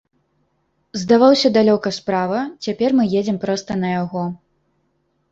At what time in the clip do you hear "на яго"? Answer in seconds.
3.83-4.23